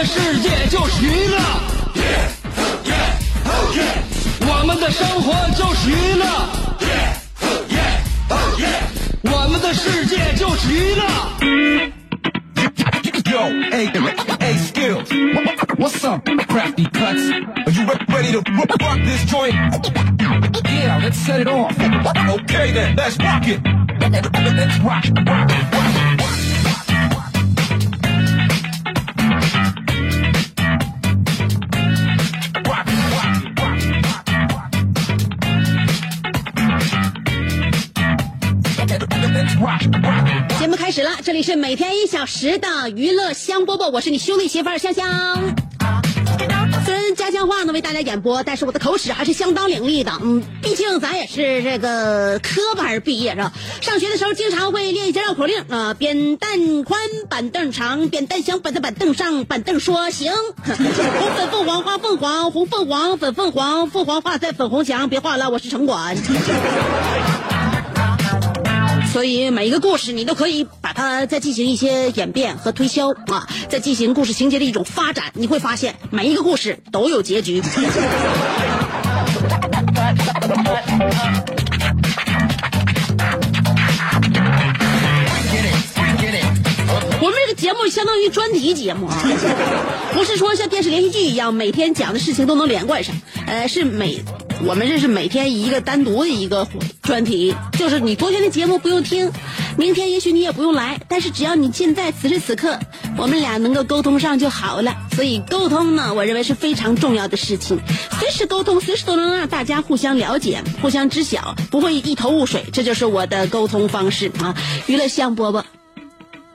[0.00, 1.36] 的世界就是娱乐，
[4.48, 6.24] 我们的生活就是娱乐，
[9.30, 11.04] 我们的世界就是娱乐。
[13.30, 13.92] Yo, hey,
[14.40, 15.10] hey, skills.
[15.76, 17.30] What's up, crafty cuts?
[17.66, 18.40] Are you ready to
[18.80, 19.54] rock this joint?
[20.64, 21.76] Yeah, let's set it off.
[21.78, 23.60] Okay then, let's rock it.
[24.00, 26.19] Let's rock, rock, rock,
[40.58, 45.54] 节目开始了，这里是每天一小时的娱乐香饽饽，我是你兄弟媳妇儿香香。
[46.86, 50.12] 虽然家乡话呢为大家演播，但是我的口齿还是相当伶俐的。
[50.22, 53.52] 嗯，毕竟咱也是这个科班毕业是吧？
[53.82, 60.32] 上学的时候经常会练一些绕口令啊，扁担宽，板凳长，扁担想，板在板凳上，板凳说行。
[60.64, 66.16] 红粉凤凰花凤凰，红凤凰粉凤凰，凤凰画在粉红墙，别画了，我是城管。
[69.12, 77.60] 所以每一个故事你都可以把它再进行一些演变和推销啊，再进行故事情节的一种发展，你会发现每一个故事都有结局。
[87.60, 89.22] 节目相当于专题节目啊，
[90.14, 93.14] 不是说像电视连续剧一样每天讲的事情都能连贯上，
[93.46, 94.24] 呃，是每
[94.64, 96.66] 我们这是每天一个单独的一个
[97.02, 99.30] 专题，就是你昨天的节目不用听，
[99.76, 102.78] 明天也许你也不用来，但是只要你现在此时此刻，
[103.18, 104.96] 我们俩能够沟通上就好了。
[105.14, 107.78] 所以沟通呢，我认为是非常重要的事情，
[108.18, 112.64] 随时沟通，随时都能让大家互相了解、互相知晓，不会一头雾水。
[112.72, 114.56] 这就是我的沟通方式啊！
[114.86, 115.62] 娱乐香饽饽，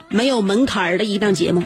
[0.10, 1.62] 没有门槛儿的一档节目。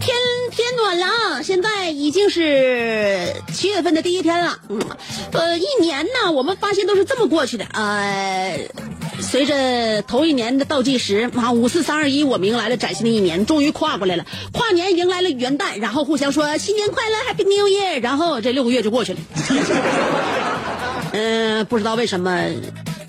[0.00, 0.16] 天
[0.50, 4.58] 天暖了啊现在已经是七月份的第一天了。
[4.68, 4.80] 嗯
[5.32, 7.64] 呃一年呢我们发现都是这么过去的。
[7.72, 8.58] 呃
[9.22, 14.26] 随着头一年的倒计时啊，五四三二一，我们迎来了崭新的一年，终于跨过来了。
[14.52, 19.20] 跨年迎来了元旦，然后互相说新年快乐，Happy New Year，然后这六个月就过去了。
[21.12, 22.46] 嗯、 不知道为什么，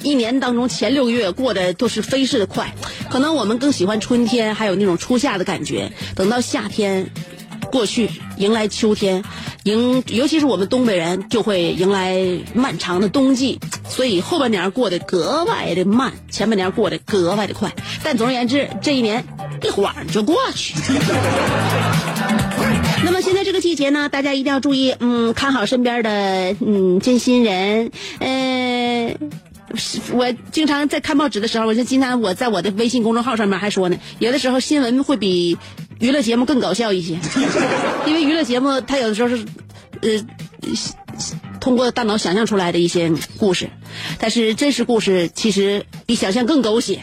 [0.02, 2.74] 一年当中前六个月过得都是飞逝的快，
[3.10, 5.92] 可能我们更喜欢春天，还有那种初夏的感觉。
[6.16, 7.10] 等到夏天
[7.72, 9.24] 过去，迎来秋天，
[9.64, 12.18] 迎尤其是我们东北人就会迎来
[12.54, 17.74] 漫长的冬季，所以后半年过得格外的慢，前半年过得格外的快。
[18.04, 19.26] 但总而言之，这一年
[19.62, 20.74] 一晃就过去。
[23.06, 29.16] 那么现在这个季节呢，大家一定要注意，嗯，看好身边的嗯真心人，呃。
[29.76, 35.58] 是我经常在看报纸的时候，我就经常我在我的微信公众号上面还说呢，有的时候新闻会比
[36.04, 37.18] 娱乐节目更搞笑一些，
[38.06, 39.46] 因为娱乐节目它有的时候是，
[40.02, 40.26] 呃，
[41.62, 43.70] 通过大脑想象出来的一些故事，
[44.20, 47.00] 但是真实故事其实比想象更狗血。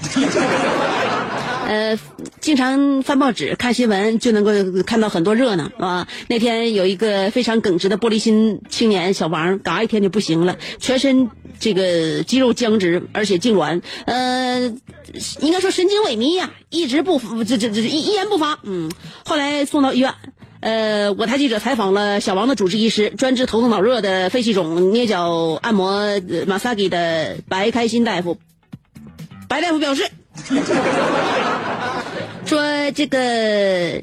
[1.71, 1.97] 呃，
[2.41, 6.09] 经常翻报纸、看新闻，就能够看到很多热闹啊。
[6.27, 14.75] 那天有一个非常耿直的玻璃心青年小王，嘎一天就不行了，全身这个肌肉僵直，而且痉挛，呃，
[15.43, 18.59] 应该说神经萎靡呀、一直不这这这一一言不发。
[18.65, 18.91] 嗯，
[19.25, 20.13] 后来送到医院。
[20.59, 28.39] 呃，我台记者采访了小王的主治医师，专治头疼脑热的肺气肿捏脚按摩马萨吉的白开心大夫。
[29.47, 30.11] 白大夫表示。
[32.47, 34.03] 说这个，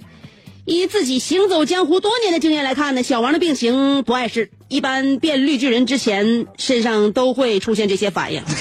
[0.65, 8.41] 以自己行走江湖多年的经验来看呢，小王的病情不碍事，一般变绿巨人之前身上都会出现这些反应。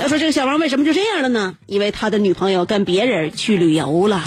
[0.00, 1.56] 要说这个小王为什么就这样了呢？
[1.66, 4.22] 因为他的女朋友跟别人去旅游了。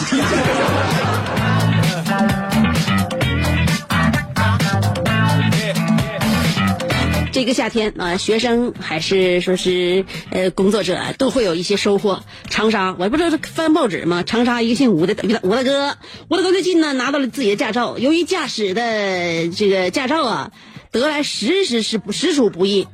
[7.42, 12.24] 一个夏天啊，学生还是说是呃工作者都会有一些收获。
[12.50, 14.22] 长沙，我不知道是翻报纸吗？
[14.22, 15.98] 长沙一个姓吴的吴大哥，
[16.30, 20.52] 吴大哥最近呢拿到了自己的驾照，由于驾驶的这个驾照啊
[20.92, 22.88] 得来实实是实属不易。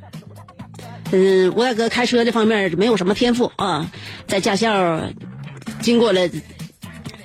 [1.10, 3.90] 嗯，吴大哥开车这方面没有什么天赋啊，
[4.26, 5.02] 在驾校
[5.82, 6.28] 经过了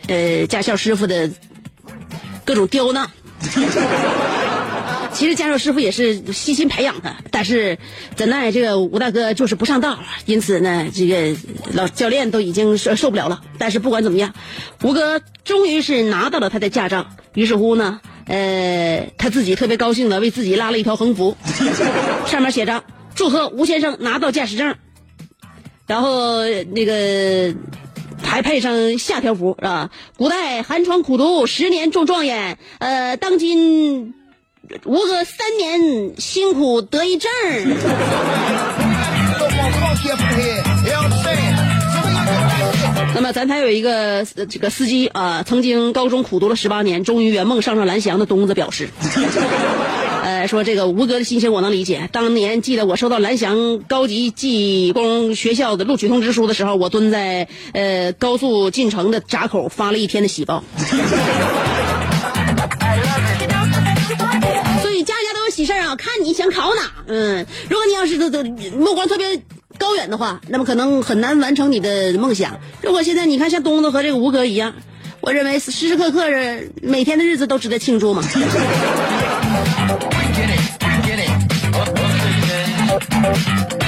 [0.08, 1.32] 呃驾校师傅的
[2.44, 3.10] 各种刁难。
[5.14, 7.78] 其实驾校师傅也是细心培养他，但是
[8.16, 11.38] 怎奈这个吴大哥就是不上道，因此呢，这个
[11.74, 13.42] 老教练都已经受受不了了。
[13.60, 14.34] 但是不管怎么样，
[14.82, 17.08] 吴哥终于是拿到了他的驾照。
[17.36, 21.38] 于是乎呢，呃，他自己特别高兴的为自己拉了一条横幅，
[22.26, 22.84] 上面写着
[23.16, 24.76] “祝贺吴先生拿到驾驶证”，
[25.88, 26.44] 然后
[26.74, 27.56] 那个
[28.22, 34.16] 还配上下条幅啊，“古代寒窗苦读十年中状元，呃，当今。”
[34.86, 37.30] 吴哥三年辛苦得一证
[43.14, 48.90] 那么咱台有一个这个司机啊，曾经高中苦读了十八年，终于圆梦上上蓝翔的东子表示，
[50.24, 52.10] 呃，说这个吴哥的心情我能理解。
[52.12, 60.64] 当年记得我收到蓝翔高级技工学校的录取通知书的时候，我蹲在呃高速进城的闸口发了一天的喜报。
[65.96, 66.92] 看你想考哪。
[67.08, 68.44] 嗯，如果你要是都都
[68.78, 69.40] 目光特别
[69.78, 72.60] 高远的话，那么可能很难完成你的梦想。
[72.82, 74.74] 如果现在你看像东子和这个吴哥一样，
[75.22, 78.24] 我认为时时刻刻的每天的日子都值得庆祝嘛。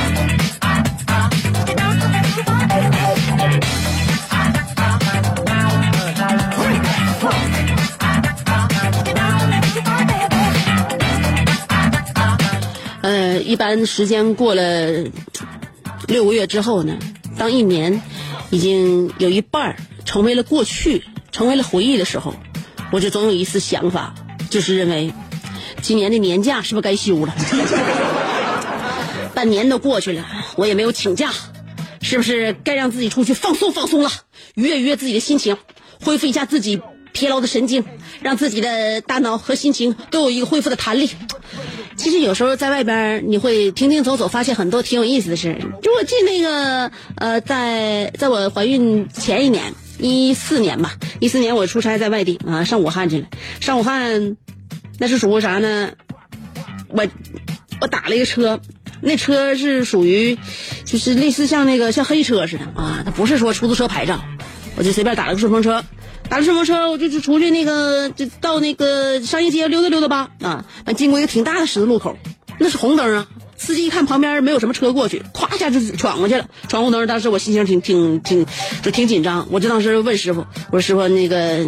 [13.46, 15.06] 一般时间过了
[16.08, 16.98] 六个月之后呢，
[17.38, 18.02] 当一年
[18.50, 22.34] 已经有一半成为了过去，成为了回忆的时候，
[22.92, 24.16] 我就总有一丝想法，
[24.50, 25.14] 就是认为
[25.82, 27.36] 今年的年假是不是该休了？
[29.36, 30.26] 半年都过去了，
[30.56, 31.32] 我也没有请假，
[32.02, 34.10] 是不是该让自己出去放松放松了，
[34.56, 35.58] 愉悦愉悦自己的心情，
[36.04, 36.82] 恢复一下自己
[37.12, 37.86] 疲劳的神经，
[38.22, 41.10] 让自己的大脑和心情都有一个恢复的弹力。
[42.06, 45.58] 其实有时候在外边你会停停走走，发现很多挺有意思的事。
[45.82, 53.28] 就我记那个呃，在在我怀孕前一年，一四年吧，一四年我出差在外地啊，上武汉去了。
[53.60, 54.38] 上武汉
[55.00, 55.94] 那是属于啥呢？
[56.90, 57.08] 我
[57.82, 58.60] 我打了一个车，
[59.02, 60.38] 那车是属于
[60.84, 64.24] 就是类似像那个像黑车似的啊，它不是说出租车牌照，
[64.76, 65.84] 我就随便打了个顺风车。
[66.30, 70.30] 打了顺风车，我就就出去那个，就到那个商业街溜达溜达吧。
[70.42, 72.18] 啊，经过一个挺大的十字路口，
[72.60, 73.28] 那是红灯啊。
[73.58, 77.08] 司机一看旁边没有什么车过去，咵一下就闯过去了，闯红灯。
[77.08, 78.46] 当时我心情挺挺挺，
[78.84, 79.48] 就挺紧张。
[79.50, 81.66] 我就当时问师傅，我说师傅那个，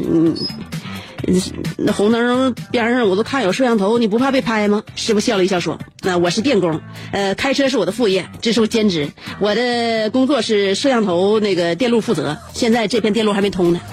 [1.77, 4.83] 那红灯边上我都看有摄像头，你不怕被拍吗？
[4.95, 6.81] 师傅笑了一笑说：“那我是电工，
[7.11, 9.09] 呃，开车是我的副业，这是我兼职。
[9.39, 12.37] 我的工作是摄像头那个电路负责。
[12.53, 13.79] 现在这片电路还没通呢。”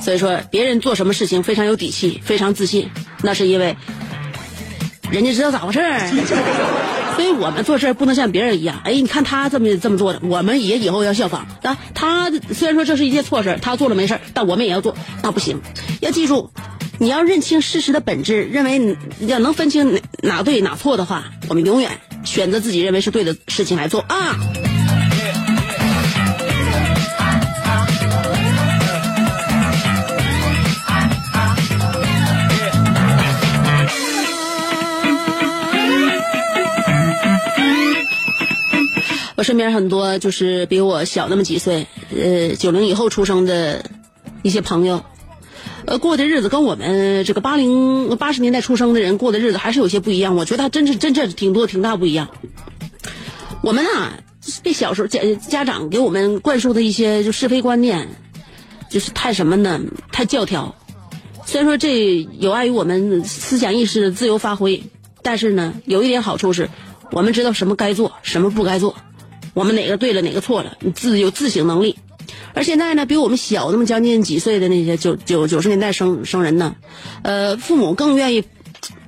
[0.00, 2.88] 所以说，别人做什么事情非常有底气，非常自信，
[3.22, 3.76] 那是因为
[5.10, 7.07] 人家知道咋回事儿。
[7.18, 11.76] 所以我们做事不能像别人一样，哎，你看他这么这么做的，我们也以后要效仿啊。
[11.92, 15.60] 他虽然说这是一件错事，他做了没事但我们也要做，那不行。
[16.00, 16.52] 要记住，
[16.98, 24.38] 你要认清事实的本质，认为要能分清哪哪对哪错的话，我们永远选择自己认为是对的事情来做啊。
[39.38, 43.88] 我身边很多就是比我小那么几岁，呃，九零以后出生的
[44.42, 45.04] 一些朋友，
[45.86, 50.34] 呃，过的日子跟我们这个八零八十年代出生的人过的日子还是有些不一样。
[50.34, 52.30] 我觉得他真是真是挺多挺大不一样。
[53.62, 54.18] 我们啊，
[54.64, 58.08] 这小时候家家长给我们灌输的一些就是非观念，
[58.90, 59.80] 就是太什么呢？
[60.10, 60.74] 太教条。
[61.46, 64.82] 虽然说这有碍于我们思想意识的自由发挥，
[65.22, 66.68] 但是呢，有一点好处是，
[67.12, 68.96] 我们知道什么该做，什么不该做。
[69.58, 71.98] 我们哪个对了，哪个错了，你自有自省能力。
[72.54, 76.76] 而现在呢，比我们小那么将近几岁的那些九九九十年代生生人呢，
[77.22, 78.44] 呃，父母更愿意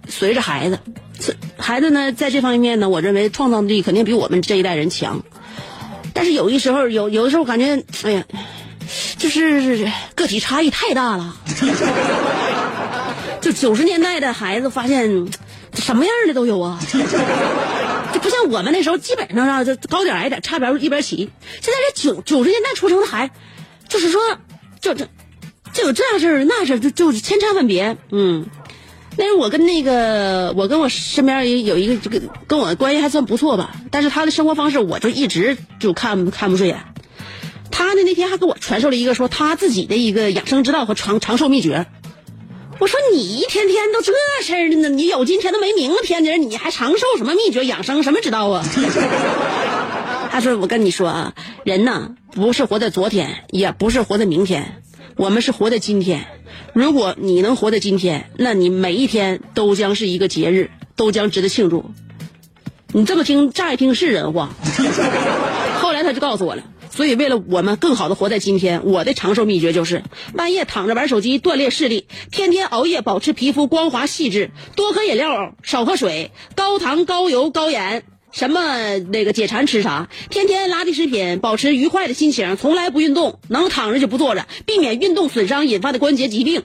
[0.09, 0.81] 随着孩子，
[1.57, 5.23] 孩子呢在这方面呢，我认为创造力肯定比我们这一代人强。
[6.15, 8.25] 但是有的时候，有有的时候感觉，哎呀，
[9.19, 11.37] 就是个体差异太大了。
[13.41, 15.29] 就九十年代的孩子发现，
[15.75, 16.81] 什么样的都有啊。
[18.13, 21.31] 就不像我们那时候，基本上啊，就高点矮点，差别一边齐。
[21.61, 23.31] 现在这九九十年代出生的孩，
[23.89, 24.21] 就是说，
[24.81, 25.07] 就这，
[25.73, 27.97] 就有这样事儿那事儿，就就千差万别。
[28.11, 28.47] 嗯，
[29.17, 36.85] 那是我跟那个，我跟我身边有一个这个跟我关系还算不错吧，但是他的生活方式我就一直就看看不顺眼。
[37.71, 41.87] 他呢那天还给我传授了一个说他自己的一个养生之道和长长寿秘诀。
[42.81, 48.65] 我说你一天天都这事儿呢，你有今天都没明天呢，你还长寿什么秘诀养生什么之道啊？
[50.33, 51.35] 他说我跟你说啊，
[51.65, 54.83] 人呐不是活在昨天，也不是活在明天，
[55.17, 56.25] 我们是活在今天。
[56.73, 61.85] 如果你能活在今天，那你每一天都将是一个节日，都将值得庆祝。
[62.93, 64.49] 你这么听乍一听是人话，
[65.81, 66.63] 后来他就告诉我了。
[66.91, 70.03] 所以，为了我们更好的活在今天，我的长寿秘诀就是
[70.37, 86.63] 半夜躺着玩手机锻炼视力，天天熬夜保持皮肤光滑细致，多喝饮料少喝水，高糖高油高盐，什么那个解馋吃啥，天天垃圾食品，保持愉快的心情，从来不运动，能躺着就不坐着，避免运动损伤引发的关节疾病。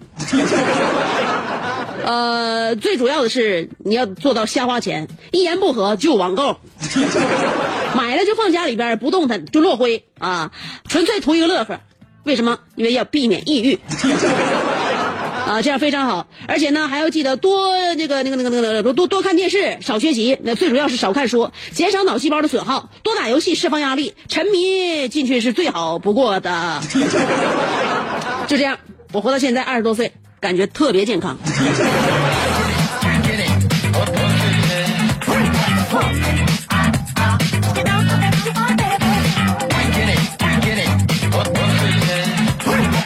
[2.06, 6.60] 呃，最主要的是你要做到瞎花钱，一言不合就网购，
[7.98, 10.52] 买了就放家里边不动弹就落灰啊，
[10.88, 11.80] 纯粹图一个乐呵。
[12.24, 12.60] 为什么？
[12.76, 13.80] 因为要避免抑郁
[15.48, 16.28] 啊，这样非常好。
[16.48, 20.38] 而且呢，还要记得多那个那个那个那个多多多看电视，少学习。
[20.44, 26.82] 那最主要是少看书，减少脑细胞的损耗，多打游戏释放压力，沉迷进去是最好不过的。
[28.48, 28.78] 就这样，
[29.12, 30.12] 我活到现在二十多岁。
[30.46, 31.36] 感觉特别健康。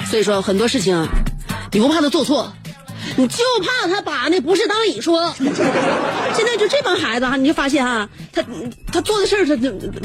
[0.10, 1.08] 所以说很多事情，
[1.72, 2.52] 你不怕他做错，
[3.16, 5.34] 你就怕他把那不是当理说。
[5.38, 8.44] 现在就这帮孩子哈，你就发现哈，他
[8.92, 9.56] 他做的事儿他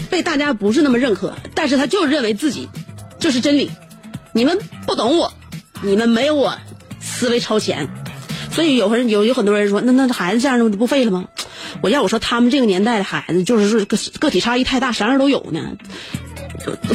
[0.08, 2.68] 被大家不是那么认可，但是他就认为自己
[3.18, 3.68] 就是真理。
[4.32, 5.32] 你们不懂我，
[5.82, 6.56] 你们没有我。
[7.14, 7.88] 思维超前，
[8.50, 11.24] 所以有人有有很多人说，那那孩子这样的不废了吗？
[11.80, 15.60] 我要我说，他们这个年代的孩子，就是说个个体差异太大，啥样都有呢。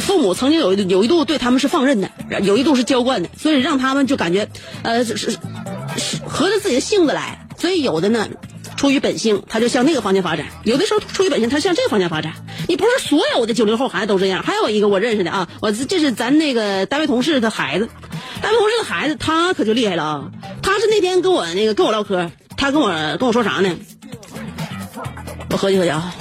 [0.00, 2.10] 父母曾经有有一度对他们是放任的，
[2.42, 4.48] 有一度是娇惯的，所以让他们就感觉
[4.82, 5.38] 呃是是
[6.26, 7.46] 合着自己的性子来。
[7.58, 8.28] 所以有的呢，
[8.80, 12.32] 出于本性，他就向那个方向发展；有的时候出于本性，他向这个方向发展。
[12.66, 14.42] 你不是所有的九零后孩子都这样。
[14.42, 17.90] 还有一个我认识的啊，我这是咱那个单位同事的孩子。
[18.40, 20.30] 单位同事的孩子，他可就厉害了啊！
[20.62, 23.68] 他是那天跟我那个跟我唠嗑，他跟我跟我说啥呢？
[25.50, 26.14] 我合计合计啊。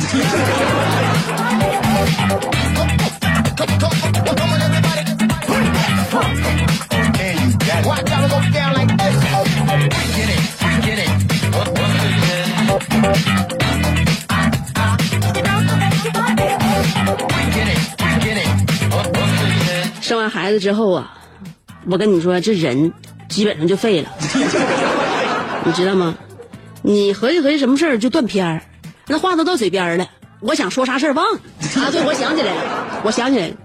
[20.02, 21.16] 生完孩子之后啊。
[21.90, 22.94] 我跟你说，这人
[23.30, 24.10] 基本上就废了，
[25.64, 26.18] 你知道吗？
[26.84, 28.62] 你合计合计什么事儿就断片儿，
[29.08, 30.08] 那话都到嘴边了。
[30.40, 31.40] 我想说啥事儿忘啊！
[31.92, 33.56] 对，我想起来了，我想起来了，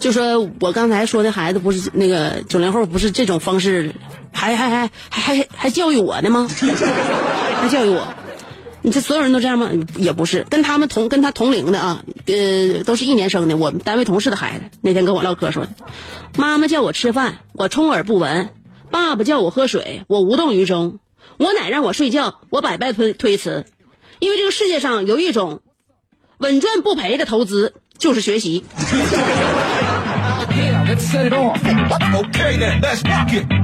[0.00, 3.94] 就说我刚才说那孩子不是那个九零后，不是这种方式，
[4.32, 6.48] 还还还还还还教育我呢吗？
[7.64, 8.06] 他教育我？
[8.82, 9.70] 你这所有人都这样吗？
[9.96, 13.56] 也不是，跟他们同跟他同龄的啊，呃，都是一年生的。
[13.56, 15.66] 我们单位同事的孩子那天跟我唠嗑说，
[16.36, 18.48] 妈妈叫我吃饭，我充耳不闻；
[18.90, 20.98] 爸爸叫我喝水，我无动于衷；
[21.38, 23.64] 我奶让我睡觉，我百般推推辞。
[24.18, 25.62] 因为这个世界上有一种
[26.36, 28.62] 稳赚不赔的投资，就是学习。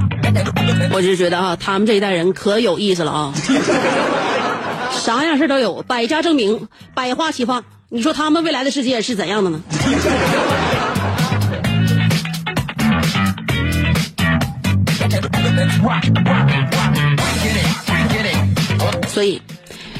[0.93, 3.33] 我就觉得啊，他们这一代人可有意思了啊。
[4.91, 7.63] 啥样事都有，百家争鸣，百花齐放。
[7.89, 9.61] 你说他们未来的世界是怎样的呢？
[19.07, 19.41] 所以，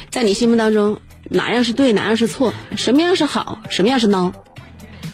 [0.10, 0.98] 在你心目当中，
[1.30, 4.32] 哪样是对，哪样是错，什么样是好，什么样是孬，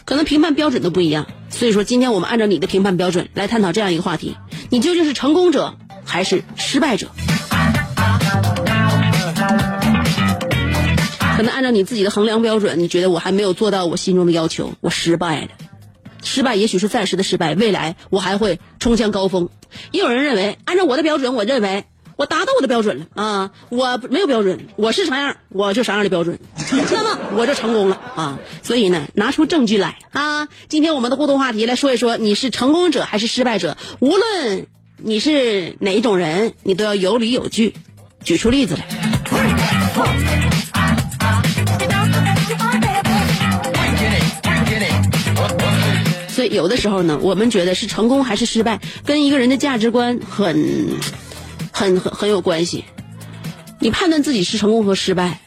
[0.04, 1.26] 可能评判标准都不一样。
[1.50, 4.36] 所以说，今天我们按照你的评判标准来探讨这样一个话题：
[4.70, 7.08] 你究竟是成功者还是失败者？
[11.36, 15.48] 可能按照你自己的衡量标准，你觉得我还没有做到我心中的要求，我失败了。
[16.22, 19.48] 失败也许是暂时的失败，未来我还会冲向高峰。
[19.92, 21.84] 也有人认为，按照我的标准，我认为
[22.18, 23.52] 我达到我的标准了啊！
[23.68, 26.36] 我没有标准，我是啥样我就啥样的标准，
[26.90, 28.40] 那么我就成功了啊！
[28.64, 30.48] 所以呢，拿出证据来啊！
[30.68, 33.76] 今天我们的互动话题来说一说，你是成功者还是失败者？
[34.00, 37.72] 无论你是哪一种人，你都要有理有据，
[38.24, 38.84] 举出例子来。
[46.28, 50.88] 所以有的时候呢，我们觉得是成功还是失败，跟一个人的价值观很、
[51.78, 52.84] 很、很很有关系。
[53.78, 55.40] 你判断自己是成功和失败，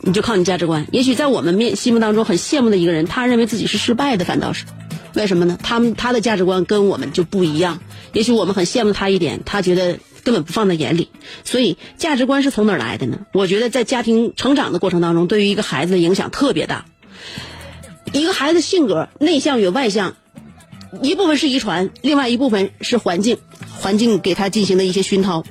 [0.00, 0.88] 你就靠你价值观。
[0.90, 4.64] 也许在我们面心目当中很羡慕的一个人，他认为自己是失败的，反倒是
[5.14, 5.56] 为什么呢？
[5.62, 7.78] 他们他的价值观跟我们就不一样。
[8.12, 11.08] 也许我们很羡慕他一点，他觉得根本不放在眼里。
[11.44, 13.20] 所以价值观是从哪儿来的呢？
[13.32, 16.84] 我觉得在家庭成长的过程当中，对于一个孩子的影响特别大。
[18.12, 20.16] 一个孩子性格内向与外向，
[21.00, 23.38] 一部分是遗传，另外一部分是环境，
[23.78, 25.44] 环境给他进行的一些熏陶。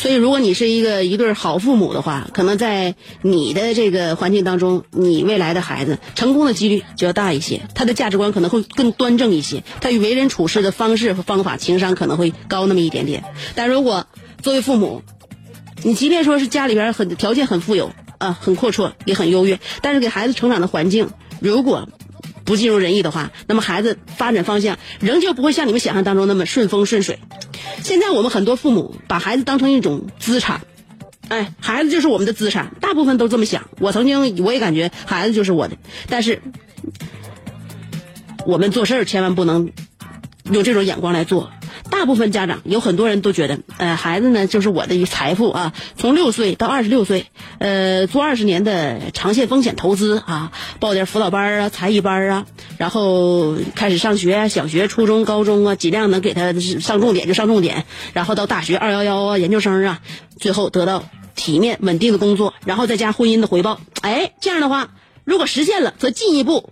[0.00, 13.24] 所以，如果你是一个一对好父母的话，可能在你的这个环境当中，你未来的孩子成功的几率就要大一些，他的价值观可能会更端正一些，他与为人处事的方式和方法、情商可能会高那么一点点。
[13.54, 14.06] 但如果
[14.40, 15.02] 作为父母，
[15.82, 21.90] 你即便说是家里边很条件很富有啊，很阔绰，也很优越，但是给孩子成长的环境如果
[22.50, 27.20] 不尽如人意的话，那么孩子发展方向仍旧不会像你们想象当中那么顺风顺水。
[27.84, 30.62] 现在我们很多父母把孩子当成一种资产，
[31.28, 33.68] 哎，孩子就是我们的资产，大部分都这么想。
[33.78, 35.76] 我曾经我也感觉孩子就是我的，
[36.08, 36.42] 但是
[38.44, 39.70] 我们做事儿千万不能
[40.50, 41.52] 用这种眼光来做。
[41.90, 47.26] 大部分家长有很多人都觉得，呃，孩子呢就是我的一财富啊，从六岁到二十六岁，
[47.58, 52.46] 呃，做二十年的长线风险投资啊，报点辅导班啊、才艺班啊，
[52.78, 60.00] 然后开始上学，小学、初中、高中啊，尽量能给他上重点就上重点，然后到大学二幺幺啊、研究生啊，
[60.38, 61.04] 最后得到
[61.34, 63.78] 体面稳定的工作，然后再加婚姻的回报。
[64.00, 64.88] 哎，这样的话，
[65.24, 66.70] 如果实现了，则进一步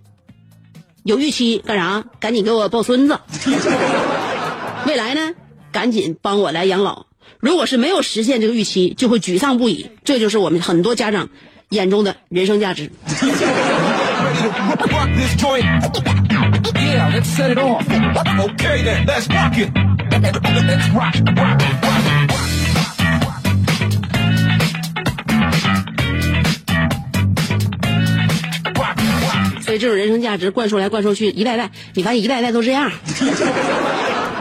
[1.03, 2.05] 有预期干啥？
[2.19, 3.19] 赶紧给我抱孙子。
[4.89, 5.35] 未来呢，
[5.71, 7.05] 赶紧帮我来养老。
[7.41, 9.91] 如果是没有实现这个预期，就会沮丧不已。
[10.03, 11.29] 这就是我们很多家长
[11.69, 12.91] 眼中的人生价值。
[29.61, 32.91] 所以这种人生价值灌输来灌输去，一代代，你发现一代代都这样。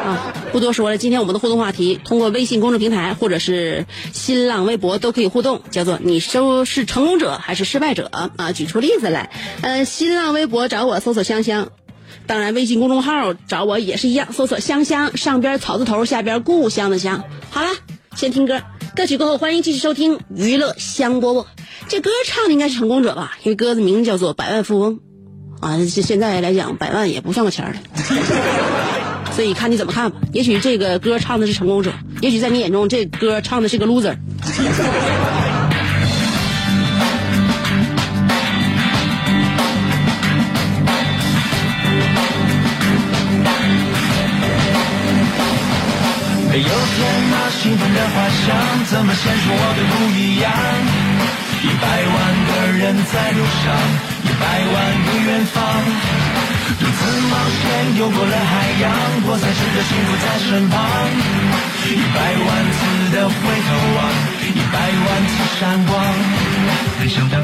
[0.07, 8.51] 啊，不多说了，今天我们的互动话题通过微信公众平台或者是新浪微博都可以互动，叫做你收是成功者还是失败者啊？
[8.53, 9.29] 举出例子来。
[9.61, 11.69] 呃，新浪微博找我搜索香香，
[12.25, 17.23] 当然微信公众号找我也是一样，搜索香香，上边草字头，下边故乡的乡。
[17.51, 17.69] 好了，
[18.15, 18.63] 先听歌，
[18.95, 21.45] 歌曲过后欢迎继续收听娱乐香饽饽。
[21.87, 23.37] 这歌唱的应该是成功者吧？
[23.43, 24.95] 因为歌的名字叫做《百万富翁》，
[25.61, 28.96] 啊，这现在来讲百万也不算个钱儿了。
[29.37, 30.17] 所以看你怎么看吧。
[30.33, 34.17] 也许这个歌唱的是成功者，也许在你眼中这歌唱的是个 loser。
[46.57, 46.97] 有天
[47.29, 48.57] 那兴奋的花香，
[48.89, 50.49] 怎么显出我的不一样？
[51.61, 52.15] 一百万
[52.47, 53.77] 个人在路上，
[54.23, 55.61] 一百万个远方，
[56.67, 56.99] 独自
[57.31, 57.63] 冒险
[57.97, 58.51] 游过了海
[58.81, 58.91] 洋，
[59.23, 60.75] 我才知道幸福在身旁。
[61.87, 62.79] 一百万次
[63.15, 63.33] 的回
[63.67, 63.99] 头望，
[64.51, 64.75] 一百
[65.07, 65.95] 万次闪光，
[66.99, 67.39] 很小的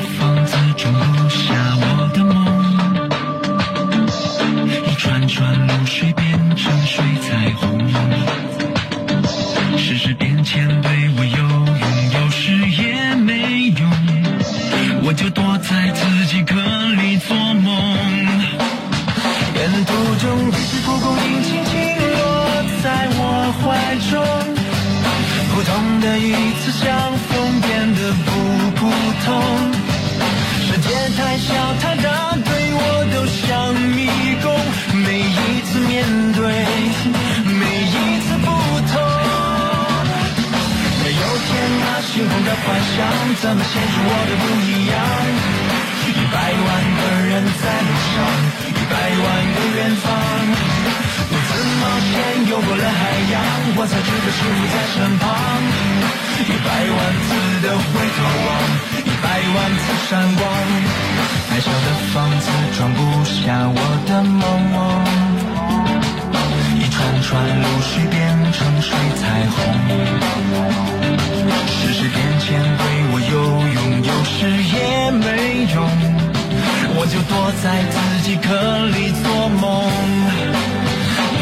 [77.73, 78.53] 在自己壳
[78.85, 79.65] 里做梦，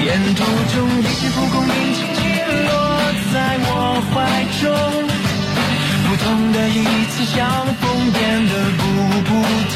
[0.06, 0.39] 沿途
[0.72, 2.24] 中一些蒲公英轻轻
[2.67, 2.72] 落
[3.34, 3.36] 在
[3.67, 3.70] 我
[4.08, 4.15] 怀
[4.62, 4.63] 中，
[6.08, 6.80] 不同的一
[7.12, 7.36] 次相
[7.76, 8.82] 逢变得不
[9.28, 9.30] 普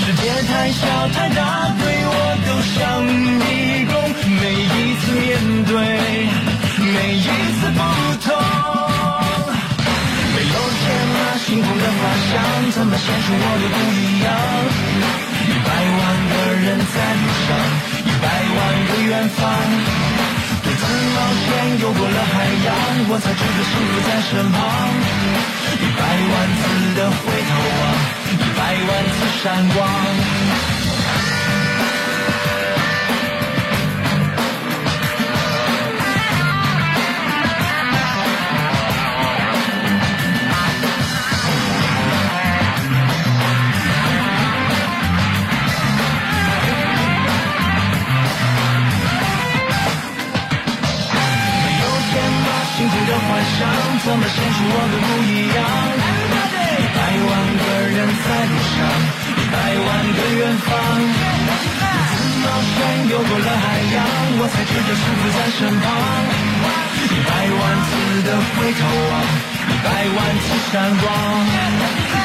[0.00, 0.80] 世界太小
[1.12, 3.92] 太大，对我都像迷宫，
[4.40, 5.28] 每一次面
[5.66, 5.76] 对，
[6.80, 7.28] 每一
[7.60, 7.80] 次不
[8.24, 8.32] 同。
[10.32, 12.00] 没有天马行空的幻
[12.32, 12.32] 想，
[12.72, 14.32] 怎么显出我的不一样？
[15.82, 17.50] 一百万个人在路上，
[18.06, 19.40] 一百万个远方。
[20.62, 21.48] 独自冒险
[21.80, 22.70] 游过了海洋，
[23.08, 24.58] 我才知道幸福在身旁。
[25.80, 26.62] 一百万次
[26.94, 27.18] 的回
[27.48, 27.82] 头望，
[28.30, 30.71] 一百万次闪光。
[53.22, 53.58] 幻想
[54.04, 55.58] 怎么显出我的不一样？
[56.78, 57.62] 一百万个
[57.94, 58.76] 人在路上，
[59.38, 60.68] 一百万个远方。
[61.82, 62.76] 独自冒险
[63.10, 63.96] 游过了海洋，
[64.38, 65.86] 我才知道幸福在身旁。
[67.02, 67.90] 一百万次
[68.26, 69.12] 的回头望，
[69.68, 71.04] 一百万次闪光。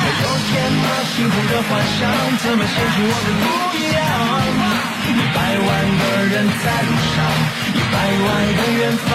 [0.02, 0.50] 没有钱
[0.82, 0.86] 吗？
[1.14, 2.02] 幸福的幻想
[2.42, 3.46] 怎么显出我的不
[3.78, 4.02] 一样？
[5.08, 7.16] 一百万个人在路上，
[7.74, 9.08] 一百万个远方。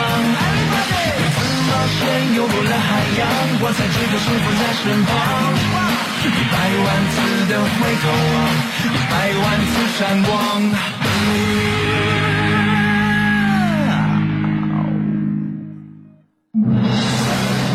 [1.73, 2.01] 独自冒险
[2.35, 3.21] 游过了海洋，
[3.63, 5.11] 我才知道幸福在身旁。
[6.23, 6.55] 一百
[6.85, 7.15] 万次
[7.49, 8.05] 的回头
[8.35, 8.37] 望，
[8.93, 10.31] 一百万次闪光。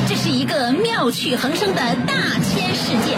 [0.08, 3.18] 这是一个妙趣横生的大千世界。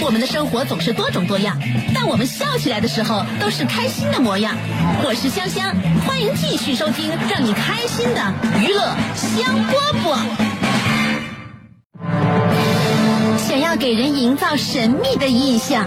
[0.00, 1.58] 我们的生活总是多种多样，
[1.94, 4.54] 但我们笑起来的时候都是开心的模样。
[5.04, 5.74] 我是香香，
[6.06, 9.72] 欢迎继续收听让你开心的娱乐香饽
[10.04, 10.18] 饽。
[13.38, 15.86] 想要给人营造神秘的印象，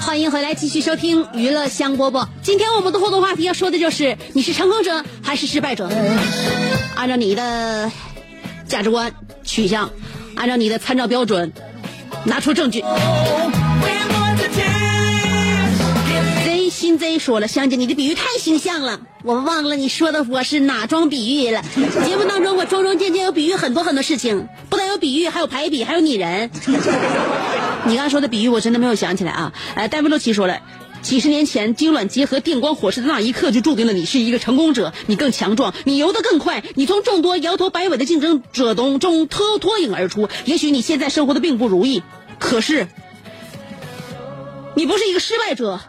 [0.00, 2.26] 欢迎回来，继续收听娱乐香饽饽。
[2.42, 5.88] 今天我们的互动话题要说的就是你是成功者还是失败者？
[6.96, 7.92] 按照你的
[8.66, 9.12] 价值观
[9.44, 9.88] 取向，
[10.34, 11.52] 按照你的参照标准，
[12.24, 12.82] 拿出证据。
[17.00, 21.62] Z 说了，香姐，你的比喻太形象了，我忘了你说的我是哪桩比喻了。
[22.04, 26.50] 节目当中我桩桩件件有比喻很多很多事情，不但有比喻，还有排比，还有拟人。
[27.86, 29.54] 你刚说的比喻我真的没有想起来啊。
[29.76, 30.60] 呃，戴维洛奇说了。
[31.00, 34.92] 几十年前，精卵结合电光火石的那一刻，就注定了你是一个成功者。
[35.06, 40.28] 你更强壮，你游得更快，你从众多摇头摆尾的竞争者中中脱脱颖而出。
[40.44, 42.02] 也许你现在生活的并不如意，
[42.38, 42.86] 可是
[44.74, 45.80] 你不是一个失败者，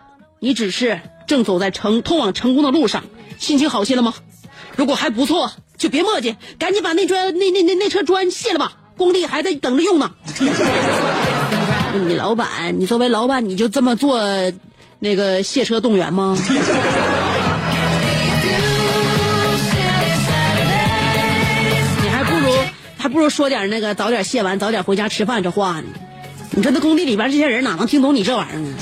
[0.44, 3.04] 你只是正走在成通往成功的路上，
[3.38, 4.16] 心情好些了吗？
[4.76, 10.10] 如果还不错，就别磨叽，赶紧把那砖那那那那车砖卸了吧，工地还在等着用呢。
[12.08, 14.20] 你老板，你作为老板，你就这么做
[14.98, 16.36] 那个卸车动员吗？
[22.02, 22.52] 你还不如
[22.98, 25.88] 还不如说点那个早点卸完，早点回家吃饭这话呢。
[26.50, 28.74] 你说那工地里边这些人哪能听懂你这玩意儿呢？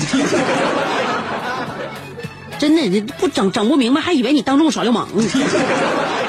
[2.60, 5.24] 真的，这不整整不明白，还以为你当众耍流氓呢。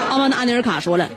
[0.09, 1.09] 阿曼达安尼尔卡说了，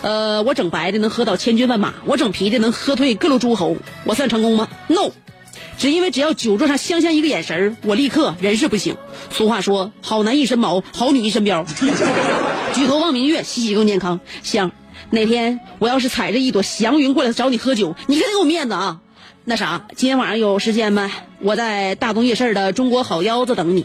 [0.00, 5.10] 呃，我整白的能喝倒千军万马，我整皮的能喝退各路诸侯，我算成功吗？No，
[5.76, 8.96] 只因为只要酒桌上香香一个眼神我立刻人事不省。
[9.30, 11.66] 俗话说，好男一身毛，好女一身膘。
[12.72, 14.18] 举头望明月，洗洗更健康。
[14.42, 14.72] 香，
[15.10, 19.00] 哪天我要是踩着一朵祥云过来找你喝酒，你可得给我面子啊！
[19.44, 21.10] 那啥，今天晚上有时间吗？
[21.40, 23.84] 我在大东夜市的中国好腰子等你。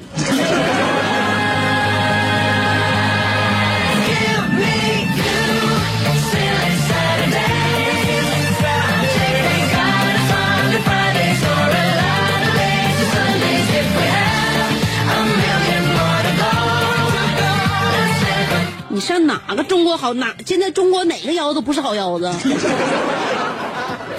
[18.89, 20.35] 你上哪个中国好哪？
[20.45, 22.31] 现在中国哪个腰子不是好腰子？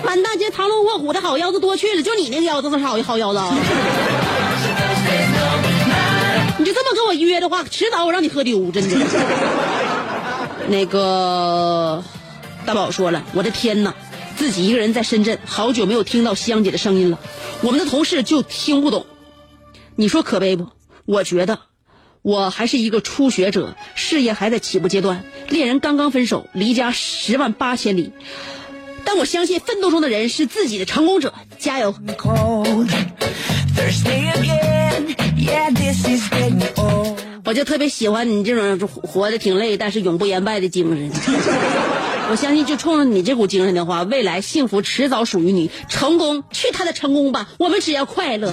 [0.05, 3.41] 满大街藏龙卧虎的好腰子多去了，就你那个腰子是好好腰子！
[6.59, 8.97] 你就这么跟我约的话，迟早我让你喝丢，真的。
[10.69, 12.03] 那个
[12.67, 13.95] 大宝说了，我的天哪，
[14.37, 17.19] 自己一个人在深圳，好久没有听到香姐的声音了。
[17.61, 19.07] 我们的同事就听不懂，
[19.97, 20.69] 你说可悲不？
[21.05, 21.61] 我觉得
[22.23, 28.13] 我还是一个初学者，事业还在起步阶段，恋人刚刚分手，离家十万八千里。
[29.09, 31.95] 但我相信奋斗中的人是自己的成功者，加油.
[37.43, 41.11] 我就特别喜欢你这种活得挺累，但是永不言败的精神。
[42.31, 45.71] 我相信，就冲着你这股精神的话，未来幸福迟早属于你。
[45.89, 47.49] 成功，去他的成功吧！
[47.57, 48.53] 我们只要快乐。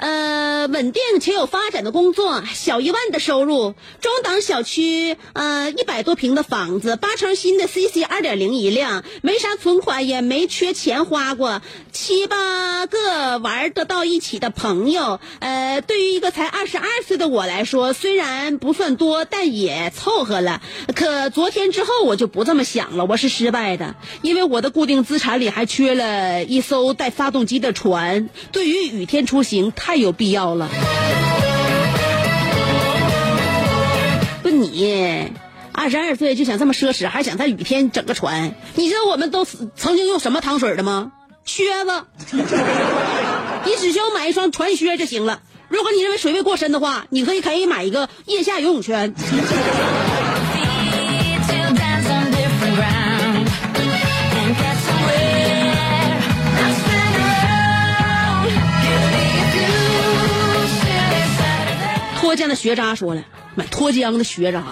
[0.00, 11.60] 呃，稳定且有发展的工作，小一万的收入，中档小区，呃，一百多平的房子，八成新的 CC 二点零一辆，没啥存款，也没缺钱花过，
[11.92, 20.62] 七八个玩得到一起的朋友，呃，对于一个才二十二岁的我来说，虽然不算多，但也凑合了。
[20.96, 30.68] 可昨天之后我就不这么想了，我是失败的，因为我的固定资产里还缺了一艘带发动机的船，对于雨天出行太太有必要了。
[34.40, 35.32] 不，你
[35.72, 38.54] 二十二岁就想这么奢侈，还想在雨天整个船？
[38.76, 41.10] 你知道我们都曾经用什么淌水的吗？
[41.44, 42.04] 靴子。
[43.64, 45.42] 你只需要买一双船靴就行了。
[45.68, 49.12] 如果你认为水位过深的话，你可以可以买一个腋下游泳圈。
[62.40, 63.22] 现在学渣说了，
[63.54, 64.64] 买脱缰的学渣，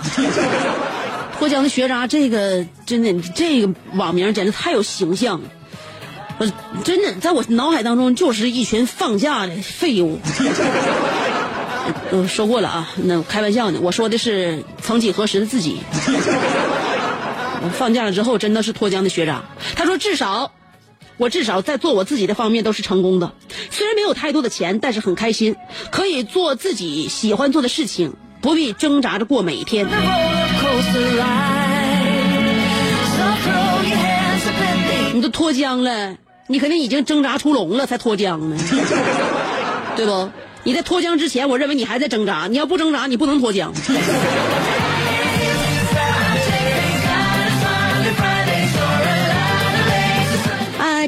[1.38, 5.50] 脱缰的学渣，这个真的这个网名简直太有形象了。
[6.38, 6.50] 我
[6.83, 10.18] 真的在我脑海当中就是一群放假的废物。
[12.11, 15.81] 呃，说过了啊，那开玩笑呢，我说的是曾几何时的自己。
[17.74, 19.42] 放假了之后真的是脱缰的学渣。
[19.76, 20.52] 他说至少
[21.18, 23.33] 我至少在做我自己的方面都是成功的，
[23.70, 25.57] 虽然没有太多的钱，但是很开心，
[25.90, 29.87] 可以做自己喜欢做的事情，不必挣扎着过每一天。
[35.12, 38.57] 你都脱缰了，你肯定已经挣扎出笼了才脱缰呢，
[39.96, 40.31] 对不？
[40.62, 42.46] 你在脱缰之前，我认为你还在挣扎。
[42.48, 43.70] 你要不挣扎，你不能脱缰。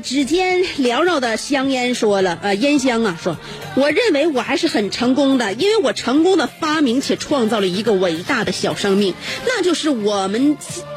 [0.00, 3.36] 指尖缭绕的香烟说了，呃，烟香啊，说，
[3.76, 9.14] 我认为我还是很成功的，因为我成功的发明且创造了一个伟大的小生命，
[9.46, 10.56] 那就是我们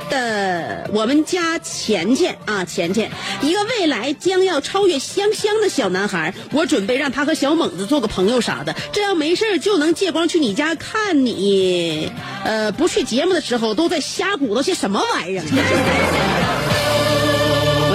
[0.10, 3.12] 的我们家钱钱啊，钱钱，
[3.42, 12.12] 一个未来将要超越香香的小男孩，我准备让他和小猛子做个朋友啥的，这样没事就能借光去你家看你，
[12.44, 16.43] 呃，不去节目的时候都在瞎鼓捣些什么玩意儿。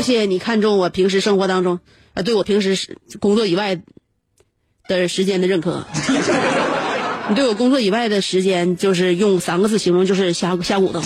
[0.08, 1.80] 谢谢你看中我平时生活当中，
[2.14, 3.78] 呃，对我平时工作以外
[4.88, 5.84] 的时间的认可。
[7.28, 11.02] 你 对我工作以外的时间，就是用三个字形容，就是瞎瞎鼓捣。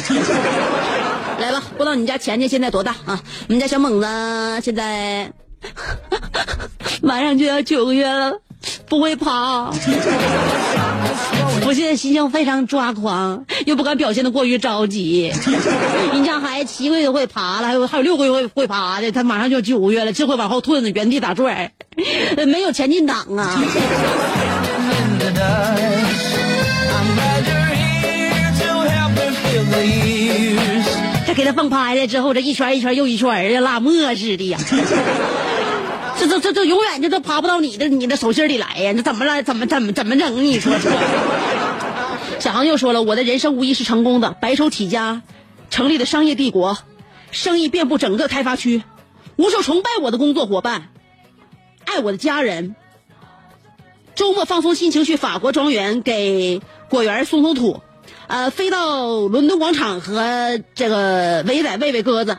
[1.40, 3.20] 来吧，不知道你家钱钱现在多大啊？
[3.48, 4.06] 我们家小猛子
[4.62, 5.32] 现在
[7.02, 8.40] 马上就要九个月了，
[8.88, 9.74] 不会跑。
[11.64, 15.32] 我现在心情非常抓狂，又不敢表现的过于着急。
[16.12, 21.70] 你家孩子七个月会爬了，还有还有六个月会会爬的，他马上就九个月了，只会往后退呢，原地打转，
[22.46, 23.62] 没有前进档啊。
[31.26, 34.58] 他给他放拍了之后，这一圈一圈又一圈呀，拉磨似的呀。
[36.22, 38.92] 这这这这永远这都爬不到你的你的手心里来呀！
[38.92, 39.42] 这怎么了？
[39.42, 40.36] 怎么怎么怎么整？
[40.44, 40.92] 你说说。
[42.38, 45.22] 小航又说了，我的人生无疑是成功的，白手起家，
[45.68, 46.78] 成立的商业帝国，
[47.32, 48.84] 生意遍布整个开发区，
[49.34, 50.90] 无数崇拜我的工作伙伴，
[51.86, 52.76] 爱我的家人。
[54.14, 57.80] 周末放松心情去法国庄园给果园松松土，
[58.28, 62.38] 呃，飞到伦敦广场和这个伟仔喂喂鸽子。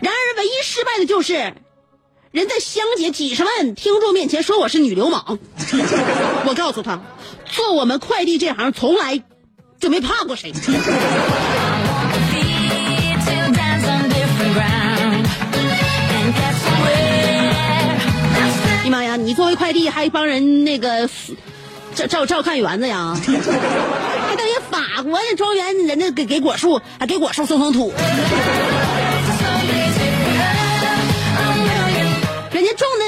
[0.00, 1.54] 然而，唯一失败的就是，
[2.34, 5.38] 人在香姐几十万听众面前说我是女流氓。
[6.44, 6.98] 我告诉他，
[7.46, 9.22] 做我们快递这行从来
[9.78, 10.52] 就没怕过谁。
[18.82, 19.14] 哎妈呀！
[19.14, 21.08] 你作为快递还帮人那个
[21.94, 23.14] 照照照看园子呀？
[24.26, 27.92] 还等于法国的庄园人家给给果树还给果树松松土。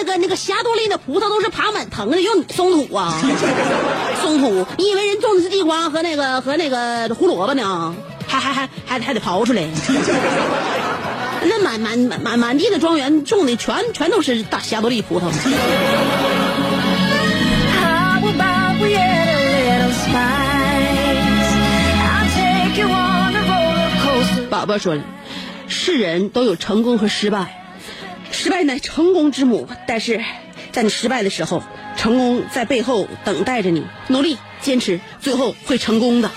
[0.06, 3.20] 个那个霞多丽的葡萄都是爬满藤的，用你松土啊？
[4.22, 4.66] 松土？
[4.78, 7.94] 你以为人种的是地瓜和那个和那个胡萝卜呢？
[8.26, 9.62] 还还还还还得刨出来？
[11.48, 15.30] 那满满满满满地的庄园种的全全都是大霞多丽葡萄。
[24.48, 25.02] 宝宝说了，
[25.68, 27.65] 是人都有成功和失败，
[28.36, 29.66] 失败乃成功之母。
[29.88, 30.22] 但是，
[30.70, 31.62] 在你失败的时候，
[31.96, 36.30] 成功在背后等待着你，努力坚持，最后会成功的。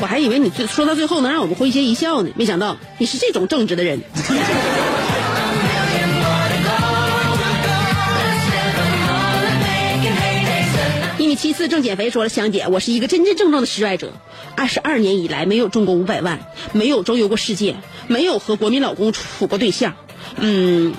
[0.00, 4.00] 我还以为你最说到最后能让我们诙谐一笑呢，没想到你是这种正直的人。
[11.38, 14.12] 七次正减肥说了，香姐，我是一个真真正正的失败者。
[14.56, 16.40] 二十二年以来没有中过五百万，
[16.72, 17.76] 没有周游过世界，
[18.08, 19.94] 没有和国民老公处过对象，
[20.36, 20.94] 嗯，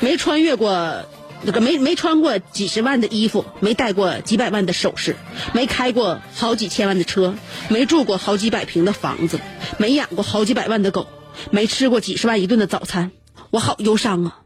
[0.00, 1.04] 没穿越过。
[1.42, 5.16] 那个没没穿过几十万的衣服，没戴过几百万的首饰，
[5.52, 7.34] 没开过好几千万的车，
[7.68, 9.40] 没住过好几百平的房子，
[9.76, 11.06] 没养过好几百万的狗，
[11.50, 13.10] 没吃过几十万一顿的早餐，
[13.50, 14.38] 我好忧伤啊！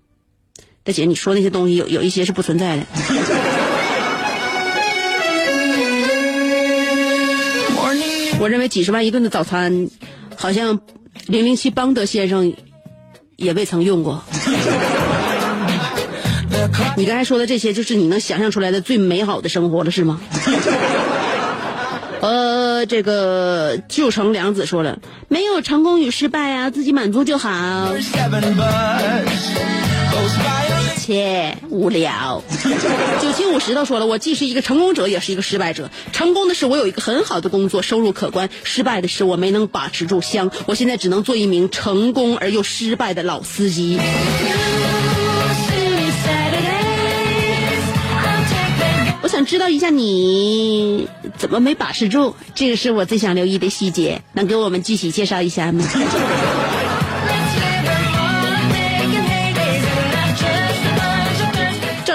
[0.85, 2.87] 大姐，你说那些东西有有一些是不存在的。
[8.45, 9.89] 我认为几十万一顿的早餐，
[10.37, 10.81] 好像
[11.29, 12.53] 零零七邦德先生
[13.37, 14.23] 也未曾用过。
[16.95, 20.21] 你刚才说的这些，就是你能想象出来的最美好的生活了，是吗？
[22.21, 27.95] 呃，这个旧城良子说了，没有成功与失败啊，自己满足就好。
[31.05, 32.43] 切，无聊。
[33.21, 35.91] 九七五石头说了，我既是一个成功者，也是一个失败者。
[36.13, 43.99] 成功的是我有一个很好的工作，收入可观；失败的是我没能把持住香，我现在只能做一名成功而又失败的老司机。
[49.21, 55.85] 我想知道一下你怎么没把持住，这个是我最想留意的细节，能给我们具体介绍一下吗？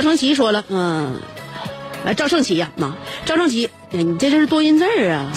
[0.09, 1.21] 赵成奇说了，嗯，
[2.03, 5.31] 哎，赵胜奇呀，妈，赵胜奇，你这这是多音字啊？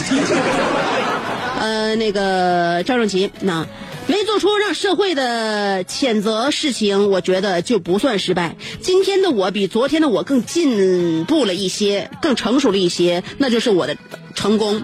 [1.60, 3.66] 呃，那个赵胜奇，那。
[4.06, 8.56] 没做出让社会的谴责事情，我觉得就不算失败。
[8.80, 13.96] 今天的我比昨天的我更进步了一些，更成熟了一些，那就是我的
[14.34, 14.82] 成功。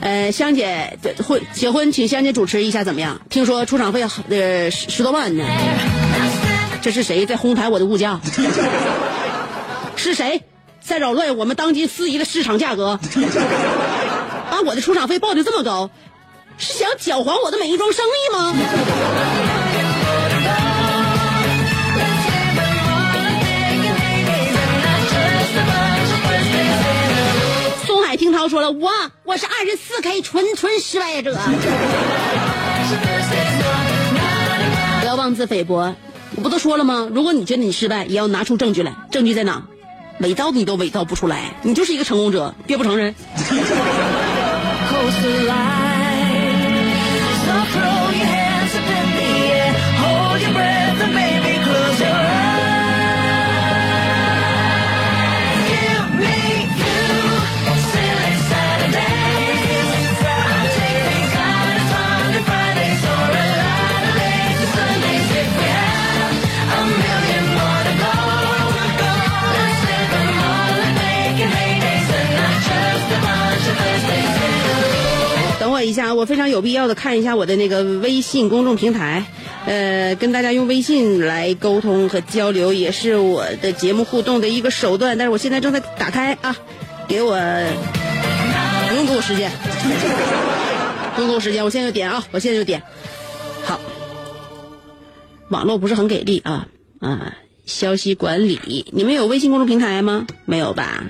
[0.00, 3.22] 呃，香姐会结婚，请香姐主持一下怎么样？
[3.30, 5.44] 听说出场费呃十十多万呢。
[6.82, 8.20] 这是谁在哄抬我的物价？
[10.00, 10.42] 是谁
[10.80, 12.98] 在扰乱我们当今司仪的市场价格？
[14.50, 15.90] 把我的出场费报的这么高？
[16.56, 18.54] 是想搅黄我的美妆生意吗？
[27.84, 28.90] 松海听涛说了，我
[29.24, 31.38] 我是二十四 K 纯纯失败者。
[35.00, 35.94] 不要妄自菲薄，
[36.36, 37.08] 我不都说了吗？
[37.12, 38.94] 如果你觉得你失败，也要拿出证据来。
[39.10, 39.62] 证据在哪？
[40.20, 43.14] 伪造你都伪造不出来，你就是一个成功者，别不承认。
[76.14, 79.24] 我，非常有必要的看一下我的那个微信公众平台，
[79.66, 85.16] 呃，跟大家用微信来沟通和交流，也是我的节目互动的一个手段。
[85.18, 86.56] 但是我现在正在打开啊，
[87.08, 87.38] 给我
[88.88, 89.50] 不用给我时间，
[91.14, 92.82] 不用给我时间，我现在就点啊，我现在就点。
[93.64, 93.80] 好，
[95.48, 96.66] 网络不是很给力啊
[97.00, 97.34] 啊。
[97.70, 100.26] 消息管理，你们有微信公众平台吗？
[100.44, 101.04] 没有吧？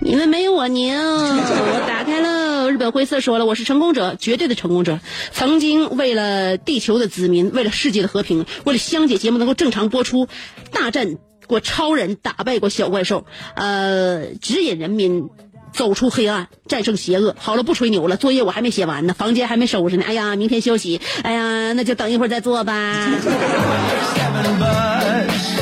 [0.00, 2.70] 你们没有我牛， 我打开了。
[2.70, 5.00] 日本灰色说了，我是成功者，绝对的成功者。
[5.32, 10.28] 曾经为了地球的子民，为了世界的和平，为了香姐节目能够正常播出，
[10.70, 15.28] 大战过超人，打败过小怪兽，呃，指引人民
[15.72, 17.34] 走出黑暗，战胜邪恶。
[17.38, 20.04] 好了，不吹牛了，作业我还没写完呢，房间还没收拾呢。
[20.06, 21.00] 哎呀，明天休息。
[21.22, 23.10] 哎呀，那就等一会儿再做吧。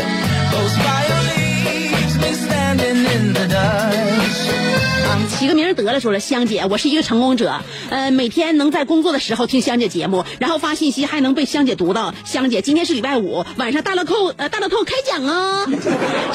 [5.41, 12.15] 起个名得了，说了香姐，我是一个成功者，呃，每天能在工作的时候听香姐节目，然后发信息还能被香姐读到。
[12.27, 15.65] 香姐，今天是礼拜五晚上大乐透，呃，大乐透开奖哦。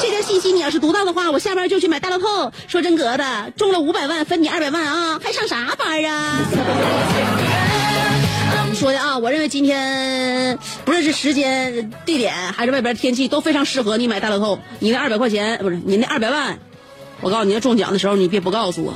[0.00, 2.50] 这条信息你要是读到的话，我下班就去买大乐透。
[2.66, 6.40] 说真格的，中了五百万分你二百万啊，还上啥班啊？
[8.74, 14.58] 说的啊，我认为今天不论是时间、地点还是外边天气都非常适合你买大乐透。
[14.80, 16.58] 你那二百块钱不是你那二百万，
[17.20, 18.94] 我告诉你要中奖的时候你别不告诉我。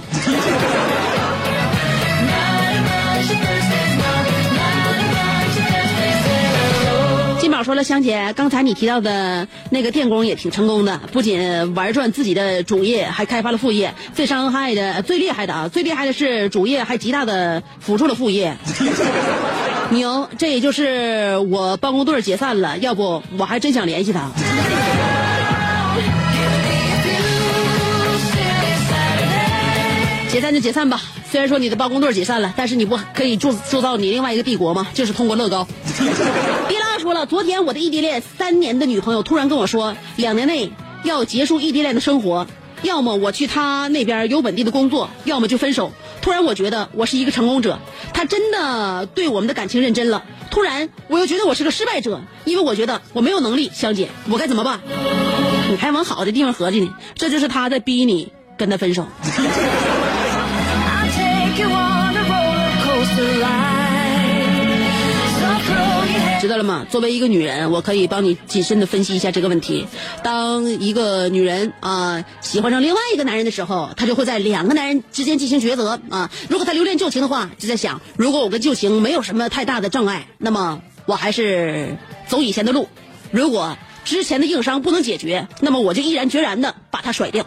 [7.40, 13.94] 金宝说了，香姐，刚才你提到的那个电工也挺成功的，不仅玩转自己的主业，还开发了副业。
[14.14, 18.56] 最伤害的、最厉害的啊，最厉害的是主业还极大的辅助了副业。
[19.90, 24.30] 牛，这也就是我办公队解散了，要不我还真想联系他。
[30.30, 34.86] 解散就解散吧，虽然说你的包工队解散了，但是你不可以铸铸造你另外一个帝国吗？
[34.94, 35.66] 就是通过乐高。
[36.68, 40.70] 毕拉说了，昨天我的异地恋三年的女朋友突然跟我说，两年内
[41.02, 42.46] 要结束异地恋的生活，
[42.82, 45.90] 要么我去她那边有稳定的工作，要么就分手。
[46.22, 47.80] 突然我觉得我是一个成功者，
[48.12, 50.22] 他真的对我们的感情认真了。
[50.50, 53.70] 突然我又觉得我是个失败者，因为我觉得我没有能力。
[53.74, 54.80] 相姐，我该怎么办？
[55.70, 56.94] 你还往好的地方合计呢？
[57.16, 59.06] 这就是他在逼你跟他分手。
[66.40, 66.86] 知道了吗？
[66.88, 69.86] 作为一个女人，我可以帮你谨慎的分析一下这个问题。
[70.24, 76.30] 当一个女人啊喜欢上另外一个男人的时候，她就会在两个男人之间进行抉择啊。
[76.48, 82.86] 如果她留恋旧情的话，就在想，如果我跟旧情没有什么太大的障碍，那么我还是走以前的路；
[83.30, 87.44] 如果之前的硬伤不能解决，那么我就毅然决然的把他甩掉。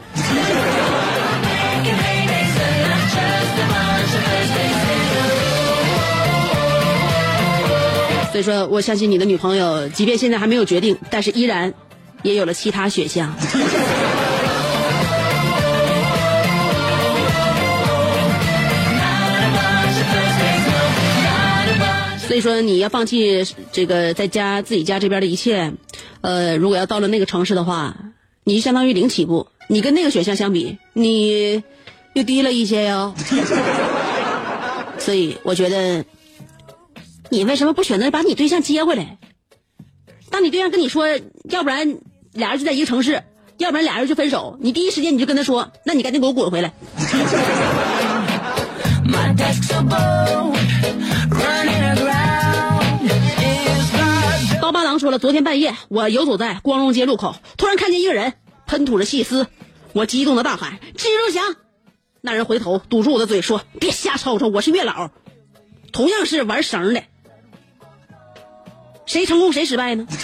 [8.33, 11.71] 所以说，我相信你的女朋友，即便现在还没有决定，但是依然
[12.23, 13.31] 也有了其他选项。
[22.27, 25.71] 所以说，你要放弃这个在家自己家这边的一切，
[26.21, 27.95] 呃，如果要到了那个城市的话，
[28.43, 29.45] 你就相当于零起步。
[29.67, 31.61] 你跟那个选项相比，你
[32.13, 33.13] 又低了一些哟。
[34.97, 36.03] 所以，我觉得。
[37.33, 39.17] 你为什么不选择把你对象接回来？
[40.29, 41.07] 当你对象跟你说，
[41.49, 41.97] 要不然
[42.31, 43.23] 俩人就在一个城市，
[43.57, 46.71] 要不然俩人就分手，你第一时间你就跟他说，那你赶紧给我滚回来。
[54.61, 58.33] 刀疤狼说了，昨天半夜我游走在光荣街路口，突然看见一个人
[58.67, 59.47] 喷吐着细丝，
[59.93, 61.41] 我激动的大喊：“蜘蛛侠！”
[62.21, 65.09] 那人回头堵住我的嘴说：“别瞎吵吵，我是月老，
[65.91, 67.01] 同样是玩绳的。”
[69.05, 70.05] 谁成功谁失败呢？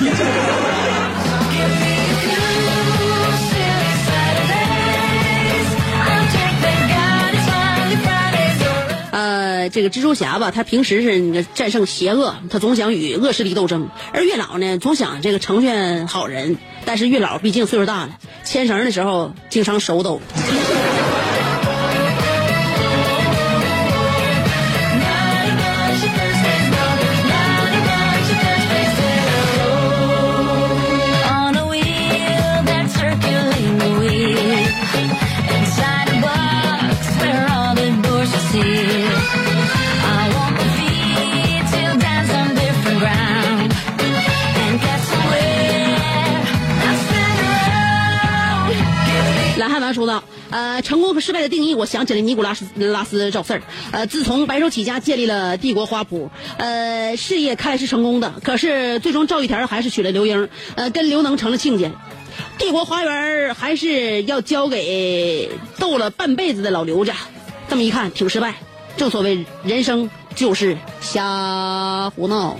[9.12, 16.58] 呃，这个蜘蛛侠吧，他平时是战胜邪恶，他总想与恶势力斗争；而月老呢，总想这个成全好人。
[16.86, 20.22] 但是月老毕竟岁数大了，牵绳的时候经常手抖。
[49.82, 53.62] 大说道：“呃，成功和失败的定义，我想起了尼古拉斯拉斯赵四儿。
[53.92, 61.90] 呃，自从白手起家建立了帝国花圃，呃，事业看来是成功的，可是最终赵玉田还是娶了刘英，呃，跟刘能成了亲家。
[62.58, 67.14] 帝国花园还是要交给斗了半辈子的老刘家。
[67.68, 68.56] 这么一看，挺失败。
[68.98, 72.58] 正所谓人生就是瞎胡闹。”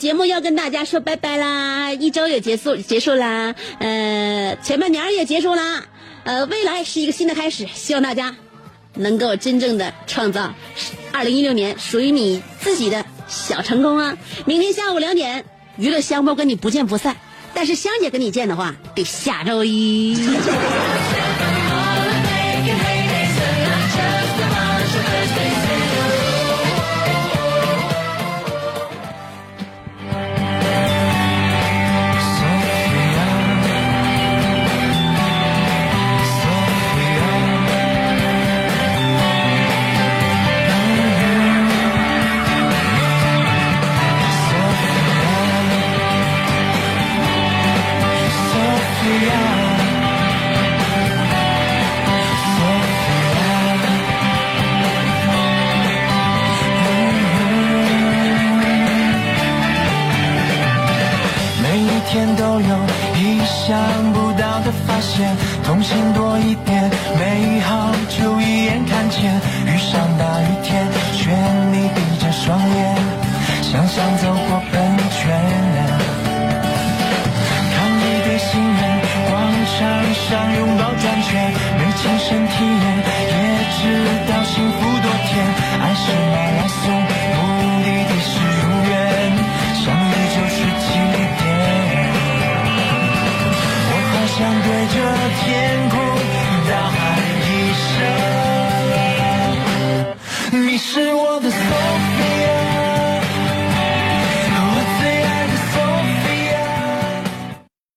[0.00, 5.84] 节目要跟大家说拜拜啦，一周也结束结束啦，呃，前半年也结束啦，
[6.24, 8.34] 呃，未来是一个新的开始，希望大家
[8.94, 10.54] 能够真正的创造
[11.12, 14.16] 二零一六年属于你自己的小成功啊！
[14.46, 15.44] 明天下午两点，
[15.76, 17.14] 娱乐香包跟你不见不散，
[17.52, 20.16] 但是香姐跟你见的话，得下周一。